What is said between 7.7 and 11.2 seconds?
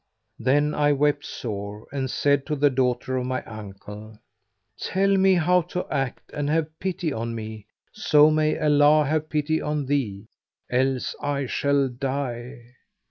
so may Allah have pity on thee: else